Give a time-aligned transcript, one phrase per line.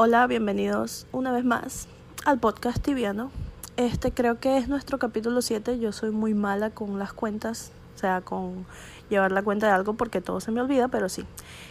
[0.00, 1.88] Hola, bienvenidos una vez más
[2.24, 3.32] al podcast tibiano.
[3.76, 5.80] Este creo que es nuestro capítulo 7.
[5.80, 8.64] Yo soy muy mala con las cuentas, o sea, con
[9.10, 11.24] llevar la cuenta de algo porque todo se me olvida, pero sí.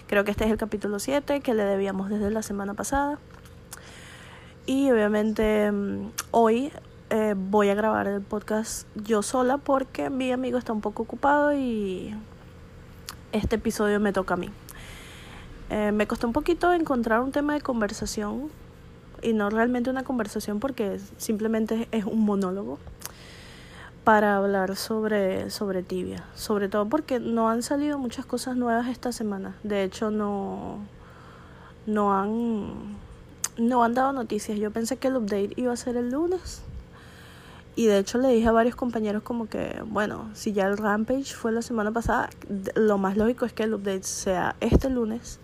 [0.08, 3.18] Creo que este es el capítulo 7 que le debíamos desde la semana pasada.
[4.66, 6.74] Y obviamente mm, hoy
[7.10, 11.54] eh, voy a grabar el podcast yo sola porque mi amigo está un poco ocupado
[11.54, 12.14] y
[13.32, 14.50] este episodio me toca a mí.
[15.70, 18.50] Eh, me costó un poquito encontrar un tema de conversación
[19.22, 22.80] y no realmente una conversación porque simplemente es un monólogo
[24.04, 26.24] para hablar sobre, sobre tibia.
[26.34, 29.58] Sobre todo porque no han salido muchas cosas nuevas esta semana.
[29.64, 30.80] De hecho, no,
[31.86, 32.96] no, han,
[33.58, 34.58] no han dado noticias.
[34.60, 36.62] Yo pensé que el update iba a ser el lunes.
[37.78, 41.34] Y de hecho le dije a varios compañeros como que, bueno, si ya el Rampage
[41.34, 42.30] fue la semana pasada,
[42.76, 45.40] lo más lógico es que el update sea este lunes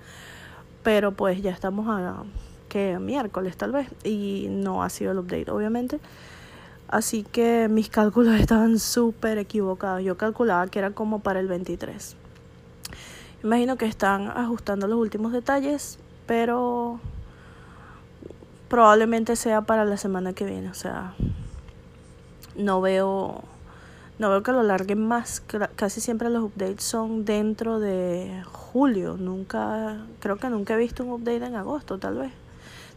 [0.84, 2.24] pero pues ya estamos a
[2.68, 6.00] que miércoles tal vez y no ha sido el update obviamente.
[6.90, 10.04] Así que mis cálculos estaban súper equivocados.
[10.04, 12.18] Yo calculaba que era como para el 23
[13.44, 17.02] imagino que están ajustando los últimos detalles pero
[18.70, 21.14] probablemente sea para la semana que viene o sea
[22.56, 23.44] no veo
[24.20, 25.42] no veo que lo larguen más.
[25.76, 29.18] Casi siempre los updates son dentro de julio.
[29.18, 32.32] Nunca, creo que nunca he visto un update en agosto, tal vez.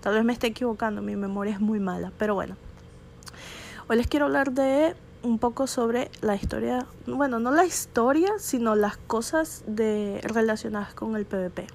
[0.01, 2.13] Tal vez me esté equivocando, mi memoria es muy mala.
[2.19, 2.57] Pero bueno,
[3.89, 8.77] hoy les quiero hablar de un poco sobre la historia, bueno, no la historia, sino
[8.77, 11.67] las cosas de, relacionadas con el PvP.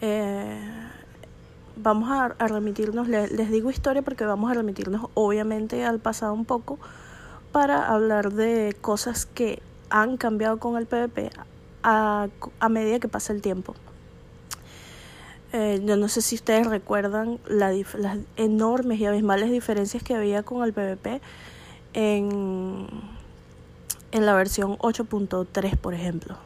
[0.00, 0.60] Eh,
[1.76, 6.78] vamos a, remitirnos, les digo historia porque vamos a remitirnos obviamente al pasado un poco
[7.52, 11.30] para hablar de cosas que han cambiado con el PvP
[11.82, 12.28] a,
[12.68, 13.74] medida que pasa el tiempo.
[15.52, 17.76] Eh, no sé si ustedes recuerdan las
[18.36, 21.20] enormes y abismales diferencias que había con el PvP
[21.92, 22.88] en,
[24.10, 26.36] en la versión 8.3, por ejemplo.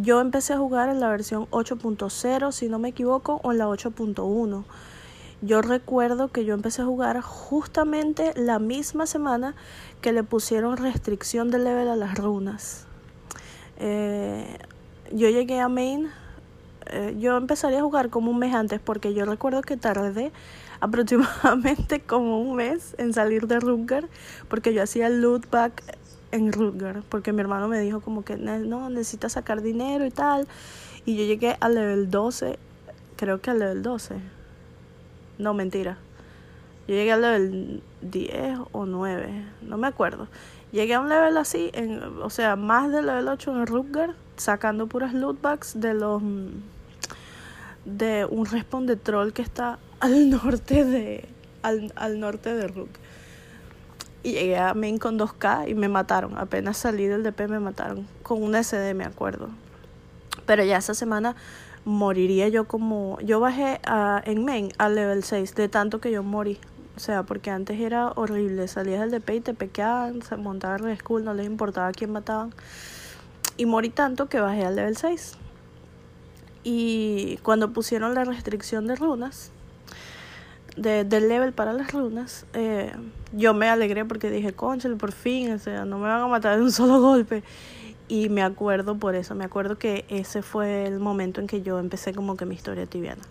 [0.00, 3.66] Yo empecé a jugar en la versión 8.0, si no me equivoco, o en la
[3.66, 4.62] 8.1.
[5.42, 9.56] Yo recuerdo que yo empecé a jugar justamente la misma semana
[10.00, 12.86] que le pusieron restricción de level a las runas.
[13.78, 14.58] Eh,
[15.10, 16.12] yo llegué a main,
[16.86, 20.30] eh, yo empezaría a jugar como un mes antes porque yo recuerdo que tardé
[20.78, 24.08] aproximadamente como un mes en salir de Rutger
[24.46, 25.10] porque yo hacía
[25.50, 25.82] back
[26.32, 30.46] en Rutger porque mi hermano me dijo como que no, necesitas sacar dinero y tal
[31.06, 32.58] y yo llegué al level 12,
[33.16, 34.16] creo que al level 12
[35.38, 35.98] no, mentira.
[36.88, 40.26] Yo llegué al level 10 o 9, no me acuerdo.
[40.72, 44.86] Llegué a un level así, en, o sea, más del level 8 en Rutger, sacando
[44.88, 46.22] puras lootbacks de los
[47.84, 51.28] de un respawn de troll que está al norte de
[51.62, 52.90] al, al norte de Rook.
[54.22, 56.36] Y llegué a main con 2k y me mataron.
[56.38, 58.06] Apenas salí del DP me mataron.
[58.22, 59.48] Con un SD me acuerdo.
[60.46, 61.36] Pero ya esa semana
[61.84, 63.18] moriría yo como...
[63.20, 66.58] Yo bajé a, en main al level 6 de tanto que yo morí.
[66.96, 68.66] O sea, porque antes era horrible.
[68.66, 72.52] Salías del DP y te pequeaban, se montaban en school, no les importaba quién mataban.
[73.56, 75.36] Y morí tanto que bajé al level 6.
[76.64, 79.52] Y cuando pusieron la restricción de runas,
[80.78, 82.92] de, del level para las runas, eh,
[83.32, 86.56] yo me alegré porque dije, conchale, por fin, o sea, no me van a matar
[86.56, 87.42] de un solo golpe.
[88.08, 91.78] Y me acuerdo por eso, me acuerdo que ese fue el momento en que yo
[91.78, 93.22] empecé como que mi historia tibiana.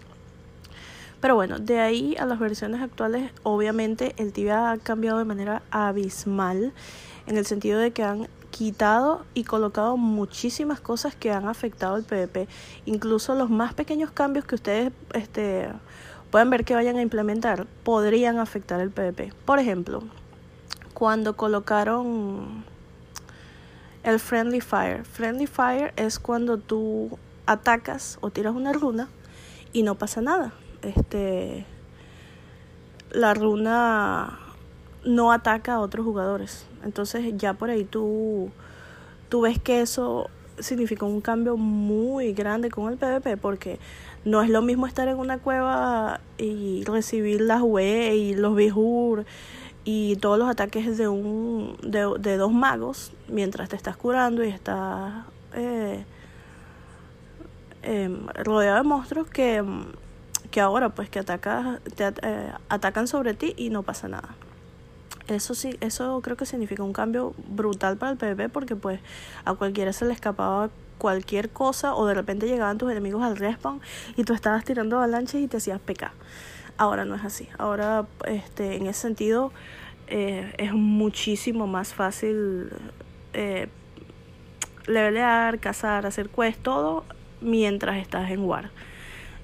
[1.19, 5.63] Pero bueno, de ahí a las versiones actuales, obviamente el tibia ha cambiado de manera
[5.71, 6.73] abismal,
[7.25, 12.03] en el sentido de que han quitado y colocado muchísimas cosas que han afectado el
[12.03, 12.47] PvP,
[12.85, 15.69] incluso los más pequeños cambios que ustedes este,
[16.31, 19.33] pueden ver que vayan a implementar podrían afectar el PvP.
[19.45, 20.03] Por ejemplo,
[20.93, 22.63] cuando colocaron
[24.03, 25.03] el Friendly Fire.
[25.03, 29.09] Friendly Fire es cuando tú atacas o tiras una runa
[29.73, 30.53] y no pasa nada.
[30.81, 31.65] Este
[33.11, 34.39] la runa
[35.03, 36.65] no ataca a otros jugadores.
[36.83, 38.49] Entonces ya por ahí tú,
[39.27, 43.79] tú ves que eso significó un cambio muy grande con el PvP porque
[44.25, 49.25] no es lo mismo estar en una cueva y recibir las UE y los Bihur
[49.83, 54.49] y todos los ataques de un de, de dos magos mientras te estás curando y
[54.49, 56.03] estás eh,
[57.83, 59.63] em, rodeado de monstruos que,
[60.51, 64.35] que ahora pues que atacas, te eh, atacan sobre ti y no pasa nada
[65.27, 68.99] eso sí eso creo que significa un cambio brutal para el PvP porque pues
[69.45, 73.81] a cualquiera se le escapaba cualquier cosa o de repente llegaban tus enemigos al respawn
[74.15, 76.11] y tú estabas tirando avalanches y te hacías PK.
[76.77, 77.47] Ahora no es así.
[77.57, 79.51] Ahora, este, en ese sentido,
[80.07, 82.69] eh, es muchísimo más fácil
[83.33, 83.67] eh,
[84.85, 87.03] levelear, cazar, hacer quest, todo
[87.41, 88.71] mientras estás en War.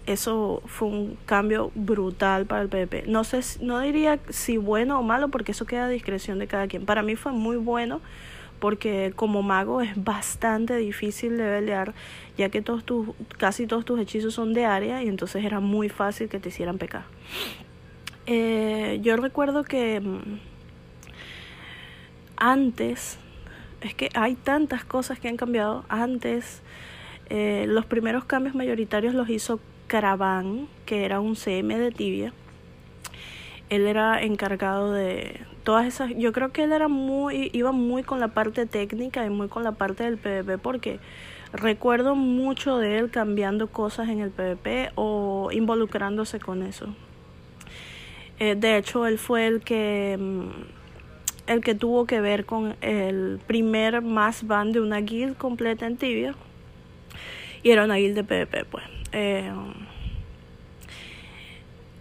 [0.06, 3.06] Eso fue un cambio brutal para el PvP.
[3.08, 6.68] No sé, no diría si bueno o malo porque eso queda a discreción de cada
[6.68, 6.86] quien.
[6.86, 8.02] Para mí fue muy bueno
[8.60, 11.94] porque como mago es bastante difícil levelear
[12.38, 15.90] ya que todos tus, casi todos tus hechizos son de área y entonces era muy
[15.90, 17.04] fácil que te hicieran pecar.
[18.26, 20.40] Eh, yo recuerdo que mm,
[22.38, 23.20] antes,
[23.82, 26.62] es que hay tantas cosas que han cambiado, antes
[27.30, 32.34] eh, los primeros cambios mayoritarios los hizo Caravan, que era un CM de tibia.
[33.70, 38.20] Él era encargado de todas esas, yo creo que él era muy, iba muy con
[38.20, 41.00] la parte técnica y muy con la parte del PvP porque
[41.54, 46.94] recuerdo mucho de él cambiando cosas en el PvP o involucrándose con eso.
[48.40, 50.50] Eh, de hecho, él fue el que mm,
[51.48, 55.98] el que tuvo que ver con el primer más ban de una guild completa en
[55.98, 56.36] Tibia.
[57.64, 58.84] Y era una guild de PvP, pues.
[59.14, 59.52] Eh,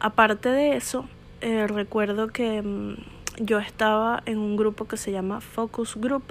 [0.00, 1.08] aparte de eso,
[1.40, 2.96] eh, recuerdo que mm,
[3.38, 6.24] yo estaba en un grupo que se llama Focus Group.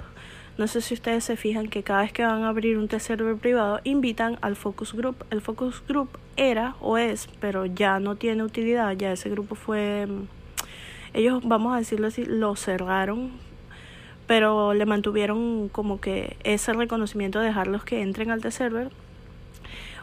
[0.58, 3.36] No sé si ustedes se fijan que cada vez que van a abrir un server
[3.36, 5.24] privado invitan al Focus Group.
[5.30, 8.92] El Focus Group era o es, pero ya no tiene utilidad.
[8.92, 10.26] Ya ese grupo fue mm,
[11.14, 13.32] ellos, vamos a decirlo así, lo cerraron,
[14.26, 18.90] pero le mantuvieron como que ese reconocimiento de dejarlos que entren al server.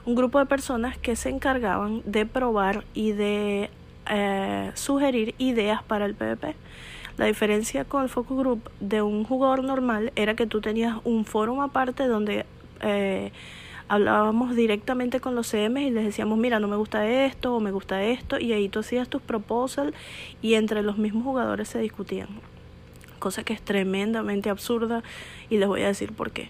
[0.06, 3.70] Un grupo de personas que se encargaban de probar y de
[4.10, 6.56] eh, sugerir ideas para el PvP.
[7.18, 11.26] La diferencia con el focus group de un jugador normal era que tú tenías un
[11.26, 12.46] foro aparte donde
[12.82, 13.32] eh,
[13.90, 17.72] hablábamos directamente con los CMs y les decíamos, mira, no me gusta esto o me
[17.72, 19.94] gusta esto, y ahí tú hacías tus proposals
[20.42, 22.30] y entre los mismos jugadores se discutían.
[23.18, 25.04] Cosa que es tremendamente absurda
[25.50, 26.50] y les voy a decir por qué.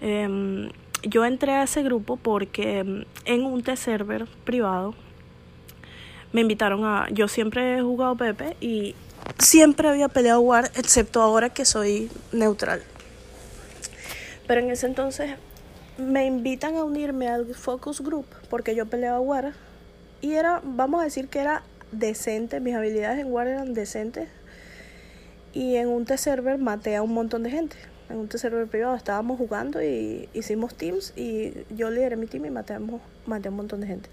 [0.00, 0.68] Em,
[1.02, 4.94] yo entré a ese grupo porque em, en un T-server privado
[6.32, 7.08] me invitaron a.
[7.10, 8.94] Yo siempre he jugado Pepe y
[9.38, 12.82] siempre había peleado War, excepto ahora que soy neutral.
[14.46, 15.36] Pero en ese entonces
[15.98, 19.52] me invitan a unirme al focus group porque yo peleaba War
[20.20, 21.62] y era, vamos a decir que era
[21.92, 24.28] decente, mis habilidades en War eran decentes
[25.52, 27.76] y en un T-Server maté a un montón de gente.
[28.10, 32.50] En un T-Server privado estábamos jugando y hicimos teams y yo lideré mi team y
[32.50, 32.76] maté,
[33.24, 34.10] maté a un montón de gente.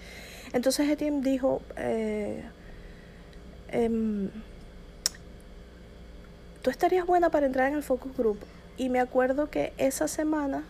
[0.54, 2.44] Entonces ese team dijo, eh,
[3.70, 4.30] em,
[6.62, 8.38] tú estarías buena para entrar en el focus group.
[8.78, 10.64] Y me acuerdo que esa semana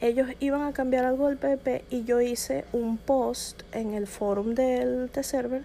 [0.00, 4.54] ellos iban a cambiar algo del PvP y yo hice un post en el forum
[4.54, 5.62] del T-Server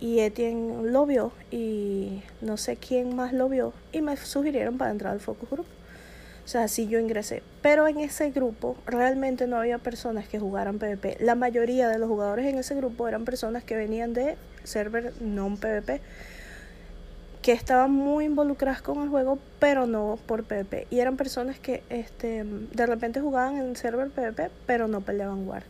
[0.00, 4.90] y Etienne lo vio y no sé quién más lo vio y me sugirieron para
[4.90, 5.66] entrar al Focus Group.
[6.44, 7.42] O sea, así yo ingresé.
[7.62, 11.18] Pero en ese grupo realmente no había personas que jugaran PvP.
[11.20, 15.56] La mayoría de los jugadores en ese grupo eran personas que venían de server non
[15.56, 16.00] PvP
[17.42, 20.86] que estaban muy involucradas con el juego, pero no por PvP.
[20.90, 25.64] Y eran personas que este, de repente jugaban en server PvP, pero no peleaban War.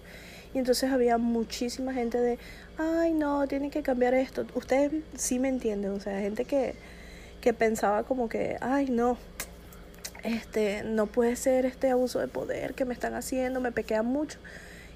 [0.55, 2.39] Y entonces había muchísima gente de,
[2.77, 4.45] ay no, tienen que cambiar esto.
[4.55, 6.75] Ustedes sí me entienden, o sea, gente que,
[7.41, 9.17] que pensaba como que, ay no,
[10.23, 14.39] este, no puede ser este abuso de poder que me están haciendo, me pequean mucho.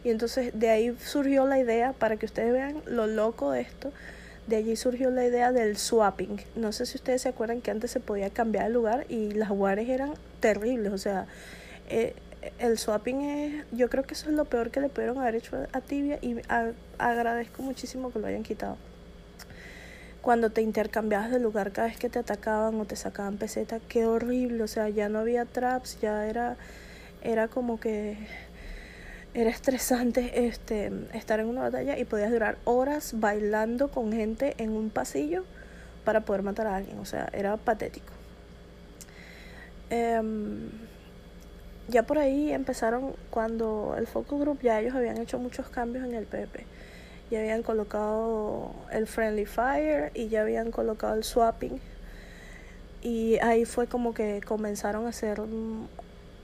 [0.05, 3.93] Y entonces de ahí surgió la idea, para que ustedes vean lo loco de esto,
[4.47, 6.41] de allí surgió la idea del swapping.
[6.55, 9.51] No sé si ustedes se acuerdan que antes se podía cambiar de lugar y las
[9.51, 10.93] wares eran terribles.
[10.93, 11.27] O sea,
[11.89, 12.15] eh,
[12.59, 15.57] el swapping es, yo creo que eso es lo peor que le pudieron haber hecho
[15.73, 16.37] a Tibia y
[16.99, 18.77] agradezco muchísimo que lo hayan quitado.
[20.23, 24.07] Cuando te intercambiabas de lugar cada vez que te atacaban o te sacaban peseta, qué
[24.07, 24.63] horrible.
[24.63, 26.57] O sea, ya no había traps, ya era,
[27.23, 28.17] era como que
[29.35, 34.71] era estresante este, estar en una batalla y podías durar horas bailando con gente en
[34.71, 35.45] un pasillo
[36.05, 36.99] para poder matar a alguien.
[36.99, 38.13] O sea, era patético.
[39.91, 40.71] Em,
[41.89, 46.15] ya por ahí empezaron cuando el Focus Group ya ellos habían hecho muchos cambios en
[46.15, 46.65] el PP.
[47.31, 51.81] Ya habían colocado el Friendly Fire y ya habían colocado el swapping.
[53.03, 55.41] Y ahí fue como que comenzaron a hacer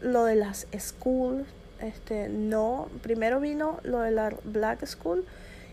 [0.00, 1.46] lo de las schools
[1.82, 5.24] este, no, primero vino lo de la Black School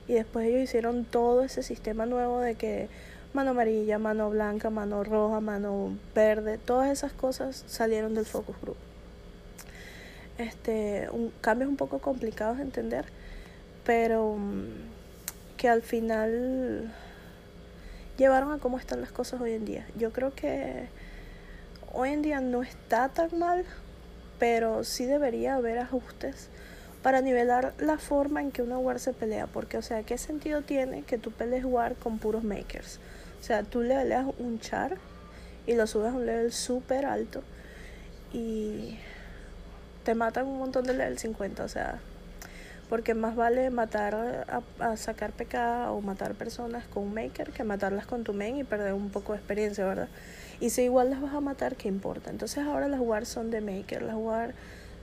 [0.08, 2.89] y después ellos hicieron todo ese sistema nuevo de que
[3.34, 8.78] mano amarilla, mano blanca, mano roja, mano verde, todas esas cosas salieron del focus group.
[10.39, 13.06] este, un, cambios un poco complicados de entender,
[13.86, 14.99] pero mm,
[15.60, 16.89] que al final
[18.18, 19.86] llevaron a cómo están las cosas hoy en día.
[19.98, 20.88] Yo creo que
[21.92, 23.66] hoy en día no está tan mal,
[24.39, 26.48] pero sí debería haber ajustes
[27.04, 30.62] para nivelar la forma en que una war se pelea, porque o sea, ¿qué sentido
[30.62, 33.01] tiene que tú pelees war con puros makers?
[33.42, 34.96] O sea, tú le peleas un char
[35.68, 37.44] y lo subes a un level súper alto
[38.32, 38.98] y
[40.06, 42.00] te matan un montón de level 50, o sea,
[42.89, 48.08] porque más vale matar a, sacar PK o matar personas con un maker que matarlas
[48.08, 50.10] con tu main y perder un poco de experiencia, ¿verdad?
[50.60, 52.31] Y si igual las vas a matar, ¿qué importa?
[52.31, 54.53] Entonces ahora las war son de maker, las war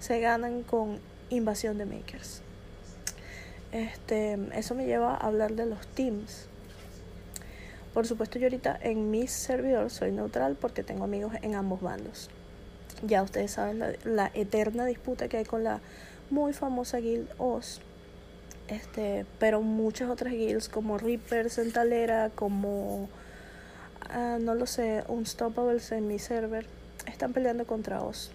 [0.01, 0.99] se ganan con
[1.31, 2.43] invasión de makers.
[3.73, 6.49] Este, eso me lleva a hablar de los teams.
[7.95, 12.31] Por supuesto, yo ahorita en mi servidor soy neutral porque tengo amigos en ambos bandos.
[13.03, 15.81] Ya ustedes saben la, eterna disputa que hay con la
[16.31, 17.81] muy famosa guild Oz.
[18.69, 26.09] Este, pero muchas otras guilds como Reaper, Centalera, como uh, no lo sé, Unstoppables en
[26.09, 26.67] mi server,
[27.07, 28.31] están peleando contra Oz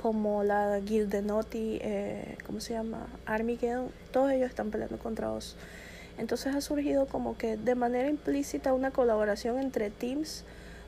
[0.00, 3.06] como la Guild de Naughty, eh, ¿cómo se llama?
[3.26, 5.56] Armageddon, todos ellos están peleando contra Oz.
[6.16, 10.44] Entonces ha surgido como que de manera implícita una colaboración entre teams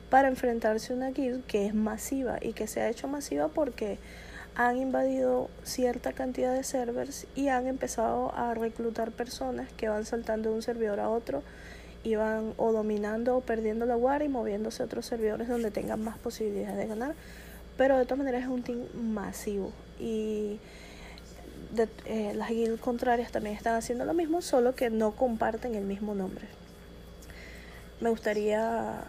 [0.09, 3.99] para enfrentarse a una guild que es masiva y que se ha hecho masiva porque
[4.55, 10.49] han invadido cierta cantidad de servers y han empezado a reclutar personas que van saltando
[10.49, 11.43] de un servidor a otro
[12.03, 16.03] y van o dominando o perdiendo la war y moviéndose a otros servidores donde tengan
[16.03, 17.15] más posibilidades de ganar
[17.77, 20.59] pero de todas maneras es un team masivo y
[22.05, 26.13] eh, las guilds contrarias también están haciendo lo mismo, solo que no comparten el mismo
[26.13, 26.45] nombre.
[27.99, 29.01] Me gustaría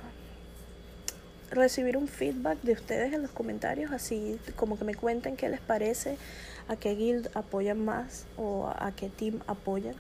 [1.55, 5.61] recibir un feedback de ustedes en los comentarios, así como que me cuenten qué les
[5.61, 6.17] parece,
[6.69, 9.95] a qué guild apoyan más o a, qué team apoyan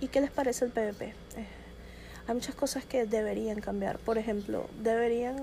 [0.00, 1.06] y qué les parece el PvP.
[1.06, 1.14] Eh,
[2.26, 3.98] hay muchas cosas que deberían cambiar.
[3.98, 5.36] Por ejemplo, deberían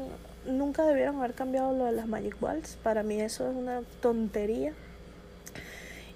[0.47, 2.77] nunca debieron haber cambiado lo de las Magic Balls.
[2.81, 4.73] Para mí eso es una tontería.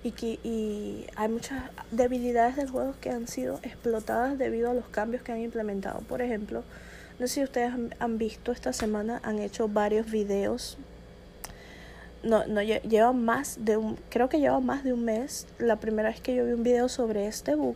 [0.04, 4.88] Y, que, y hay muchas debilidades del juego que han sido explotadas debido a los
[4.88, 6.00] cambios que han implementado.
[6.02, 6.64] Por ejemplo,
[7.22, 10.76] no sé si ustedes han, visto esta semana, han hecho varios videos.
[12.24, 15.46] No, no lleva más de un, creo que lleva más de un mes.
[15.60, 17.76] La primera vez que yo vi un video sobre este bug.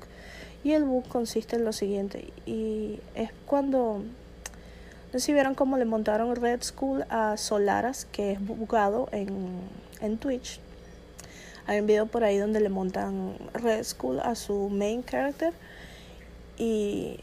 [0.63, 2.33] Y el bug consiste en lo siguiente.
[2.47, 8.31] Y es cuando no sé si vieron cómo le montaron Red School a Solaras, que
[8.31, 9.59] es bugado en,
[10.01, 10.59] en Twitch.
[11.67, 15.53] Hay un video por ahí donde le montan Red School a su main character.
[16.57, 17.19] Y,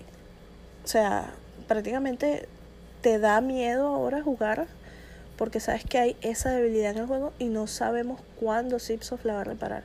[0.84, 1.34] o sea,
[1.72, 2.48] prácticamente
[3.00, 4.66] te da miedo ahora jugar
[5.38, 9.32] porque sabes que hay esa debilidad en el juego y no sabemos cuándo Zipsoft la
[9.32, 9.82] va a reparar.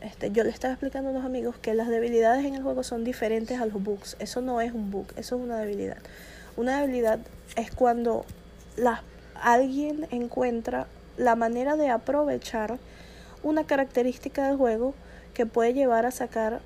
[0.00, 3.04] Este, yo le estaba explicando a unos amigos que las debilidades en el juego son
[3.04, 4.16] diferentes a los bugs.
[4.18, 5.98] Eso no es un bug, eso es una debilidad.
[6.56, 7.20] Una debilidad
[7.54, 8.24] es cuando
[8.76, 9.04] la,
[9.40, 12.78] alguien encuentra la manera de aprovechar
[13.44, 14.94] una característica del juego
[15.32, 16.60] que puede llevar a sacar,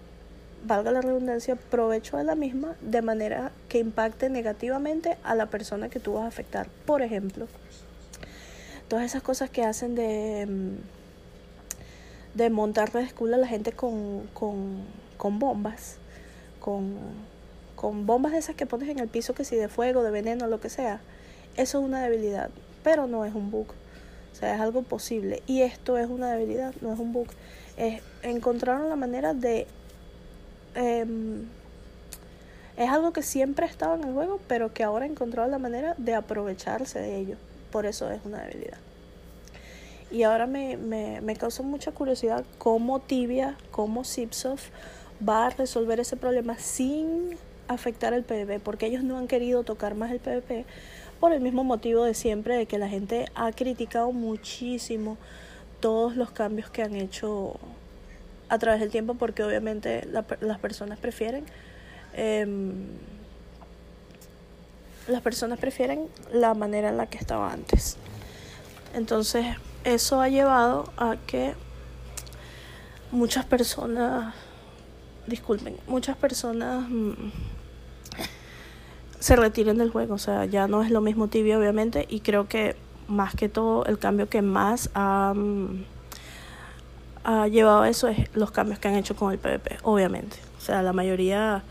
[0.64, 5.88] valga la redundancia, provecho de la misma de manera que impacte negativamente a la persona
[5.88, 6.68] que tú vas a afectar.
[6.86, 7.46] Por ejemplo,
[8.88, 14.82] todas esas cosas que hacen de, mm, de montar red a la gente con, con,
[15.16, 15.96] con bombas,
[16.60, 16.98] con
[17.84, 20.46] con bombas de esas que pones en el piso, que si de fuego, de veneno,
[20.46, 21.00] lo que sea,
[21.58, 22.48] eso es una debilidad,
[22.82, 23.66] pero no es un bug.
[24.32, 25.42] O sea, es algo posible.
[25.46, 27.26] Y esto es una debilidad, no es un bug.
[27.76, 29.66] Es, encontraron la manera de...
[30.74, 31.46] Em,
[32.76, 36.14] es algo que siempre estaba en el juego, pero que ahora encontraron la manera de
[36.14, 37.36] aprovecharse de ello.
[37.70, 38.78] Por eso es una debilidad.
[40.10, 44.68] Y ahora me, me, me causa mucha curiosidad cómo Tibia, cómo Zipsoft
[45.26, 47.36] va a resolver ese problema sin
[47.68, 50.64] afectar el PvP, porque ellos no han querido tocar más el PvP
[51.20, 55.16] por el mismo motivo de siempre, de que la gente ha criticado muchísimo
[55.80, 57.56] todos los cambios que han hecho
[58.48, 60.06] a través del tiempo, porque obviamente
[60.40, 61.44] las personas prefieren
[62.14, 62.86] em,
[65.08, 67.96] las personas prefieren la manera en la que estaba antes.
[68.94, 69.44] Entonces,
[69.84, 71.54] eso ha llevado a que
[73.10, 74.34] muchas personas,
[75.26, 77.12] disculpen, muchas personas mm,
[79.18, 80.14] se retiren del juego.
[80.14, 82.06] O sea, ya no es lo mismo tibia, obviamente.
[82.08, 82.76] Y creo que
[83.08, 85.34] más que todo, el cambio que más ha,
[87.24, 90.36] ha llevado eso es los cambios que han hecho con el PvP, obviamente.
[90.58, 91.62] O sea, la mayoría,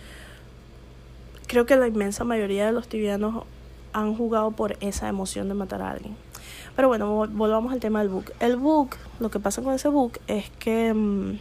[1.47, 3.45] creo que la inmensa mayoría de los tibianos
[3.93, 6.15] han jugado por esa emoción de matar a alguien.
[6.75, 8.33] Pero bueno, volvamos al tema del book.
[8.39, 11.37] El book, lo que pasa con ese book es que...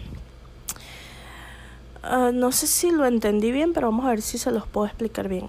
[2.02, 4.86] Ah, no sé si lo entendí bien, pero vamos a ver si se los puedo
[4.86, 5.48] explicar bien.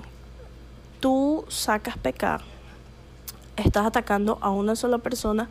[0.99, 2.39] Tú sacas PK,
[3.57, 5.49] estás atacando a una sola persona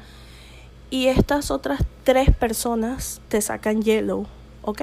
[0.92, 4.26] y estas otras tres personas te sacan yellow,
[4.60, 4.82] ¿ok?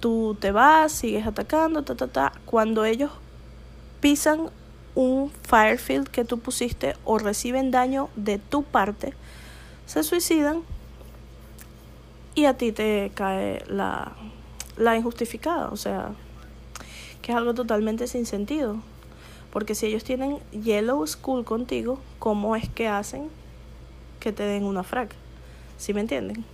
[0.00, 2.32] Tú te vas, sigues atacando, ta, ta, ta.
[2.46, 3.10] Cuando ellos
[4.00, 4.48] pisan
[4.94, 9.12] un firefield que tú pusiste o reciben daño de tu parte,
[9.84, 10.62] se suicidan
[12.34, 14.12] y a ti te cae la,
[14.78, 16.12] la injustificada, o sea,
[17.20, 18.78] que es algo totalmente sin sentido.
[19.52, 23.28] Porque si ellos tienen Yellow School contigo, ¿cómo es que hacen
[24.20, 25.14] que te den una frac?
[25.76, 26.44] ¿Sí me entienden?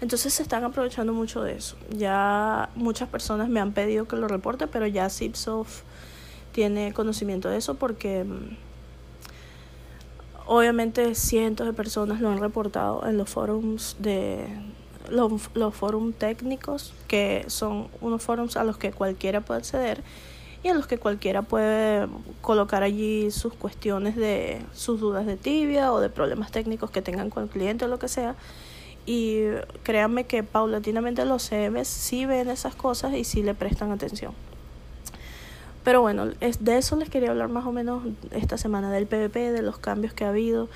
[0.00, 1.76] Entonces se están aprovechando mucho de eso.
[1.90, 5.82] Ya muchas personas me han pedido que lo reporte, pero ya Zipsoft
[6.52, 8.56] tiene conocimiento de eso porque mm,
[10.46, 14.46] obviamente cientos de personas lo han reportado en los forums de
[15.08, 20.02] los, los foros técnicos que son unos forums a los que cualquiera puede acceder
[20.62, 22.06] y en los que cualquiera puede
[22.40, 27.30] colocar allí sus cuestiones de sus dudas de tibia o de problemas técnicos que tengan
[27.30, 28.36] con el cliente o lo que sea
[29.06, 29.42] y
[29.82, 34.32] créanme que paulatinamente los CMs sí ven esas cosas y sí le prestan atención.
[35.82, 39.62] Pero bueno, de eso les quería hablar más o menos esta semana, del PvP, de
[39.62, 40.68] los cambios que ha habido.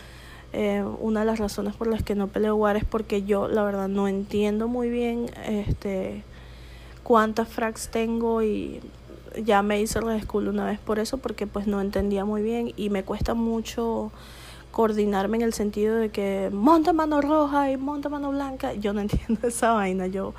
[0.53, 3.65] Eh, una de las razones por las que no peleo War es porque yo la
[3.65, 6.23] verdad no entiendo muy bien este
[7.03, 8.81] cuántas frags tengo y
[9.43, 12.73] ya me hice el school una vez por eso porque pues no entendía muy bien
[12.77, 14.13] y me cuesta mucho
[14.75, 18.75] coordinarme en el sentido de que monta mano roja y monta mano blanca.
[18.75, 20.35] Yo no entiendo esa vaina, yo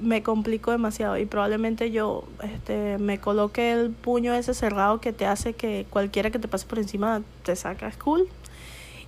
[0.00, 5.24] me complico demasiado y probablemente yo este me coloque el puño ese cerrado que te
[5.24, 8.28] hace que cualquiera que te pase por encima te saca school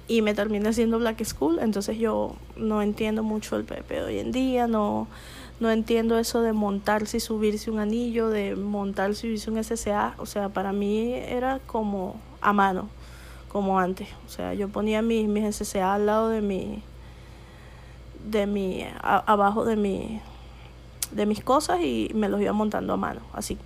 [0.08, 4.32] y me termine haciendo black school entonces yo no entiendo mucho el PP hoy en
[4.32, 5.08] día no
[5.60, 10.14] no entiendo eso de montarse y subirse un anillo de montarse y subirse un SSA
[10.18, 12.88] o sea para mí era como a mano
[13.48, 16.82] como antes o sea yo ponía mis mis SSA al lado de mi
[18.30, 20.20] de mi abajo de mi
[21.10, 23.58] de mis cosas y me los iba montando a mano, así.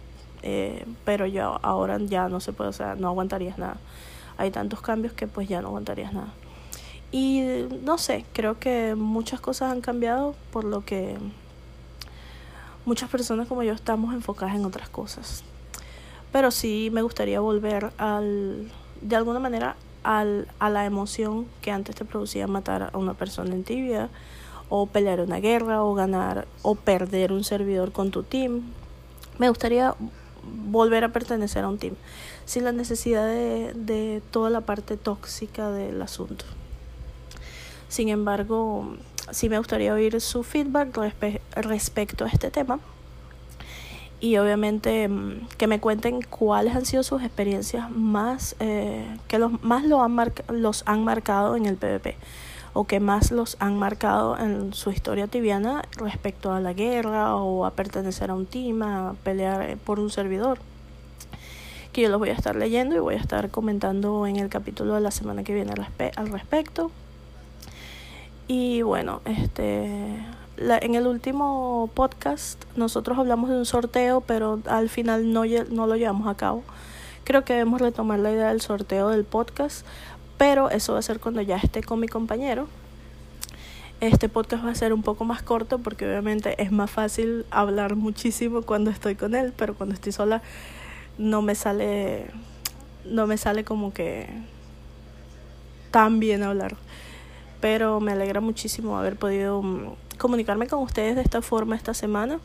[0.42, 3.76] Eh, pero yo ahora ya no se puede, o sea, no aguantarías nada.
[4.38, 6.32] Hay tantos cambios que pues ya no aguantarías nada.
[7.12, 7.42] Y
[7.82, 11.18] no sé, creo que muchas cosas han cambiado por lo que
[12.90, 15.44] muchas personas como yo estamos enfocadas en otras cosas.
[16.32, 18.68] Pero sí me gustaría volver al,
[19.00, 23.54] de alguna manera, al, a la emoción que antes te producía matar a una persona
[23.54, 24.08] en tibia
[24.68, 28.62] o pelear una guerra o ganar o perder un servidor con tu team.
[29.38, 29.94] Me gustaría
[30.42, 31.94] volver a pertenecer a un team
[32.44, 36.44] sin la necesidad de, de toda la parte tóxica del asunto.
[37.88, 38.96] Sin embargo,
[39.32, 40.96] sí me gustaría oír su feedback
[41.56, 42.78] respecto a este tema
[44.20, 49.62] y obviamente mm, que me cuenten cuáles han sido sus experiencias más eh, que los
[49.62, 50.16] más lo han
[50.48, 52.16] los han marcado en el PvP
[52.72, 57.64] o que más los han marcado en su historia tibiana respecto a la guerra o
[57.64, 60.58] a pertenecer a un team, a pelear por un servidor.
[61.92, 64.94] Que yo los voy a estar leyendo y voy a estar comentando en el capítulo
[64.94, 65.72] de la semana que viene
[66.16, 66.92] al respecto.
[68.52, 70.18] Y bueno, este
[70.56, 75.94] en el último podcast nosotros hablamos de un sorteo, pero al final no, no lo
[75.94, 76.64] llevamos a cabo.
[77.22, 79.86] Creo que debemos retomar la idea del sorteo del podcast
[80.36, 82.66] pero eso va a ser cuando ya esté con mi compañero.
[84.00, 87.94] Este podcast va a ser un poco más corto porque obviamente es más fácil hablar
[87.94, 90.42] muchísimo cuando estoy con él, pero cuando estoy sola
[91.18, 92.32] no me sale
[93.04, 94.26] no me sale como que
[95.92, 96.76] tan bien hablar.
[97.60, 102.38] Pero me alegra muchísimo haber podido mm, comunicarme con ustedes de esta forma esta semana.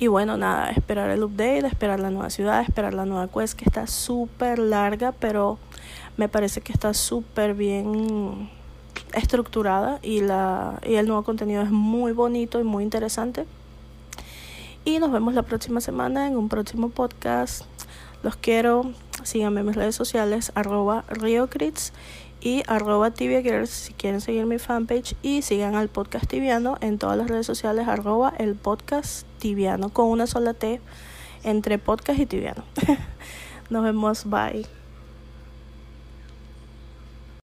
[0.00, 3.64] Y bueno, nada, esperar el update, esperar la nueva ciudad, esperar la nueva quest que
[3.64, 5.58] está súper larga, pero
[6.16, 8.48] me parece que está súper bien
[9.12, 13.46] estructurada y, la, y el nuevo contenido es muy bonito y muy interesante.
[14.84, 17.64] Y nos vemos la próxima semana en un próximo podcast.
[18.22, 18.92] Los quiero.
[19.24, 21.92] Síganme en mis redes sociales, arroba RioCrits
[22.40, 25.14] y arroba tibiagirls si quieren seguir mi fanpage.
[25.22, 30.08] Y sigan al podcast tibiano en todas las redes sociales, arroba el podcast tibiano con
[30.08, 30.80] una sola T
[31.44, 32.64] entre podcast y tibiano.
[33.70, 34.77] Nos vemos, bye.